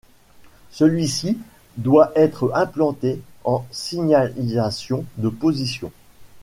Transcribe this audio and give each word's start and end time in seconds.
Celui-ci 0.71 1.37
doit 1.77 2.11
être 2.15 2.51
implanté 2.55 3.21
en 3.43 3.67
signalisation 3.69 5.05
de 5.17 5.29
position. 5.29 5.91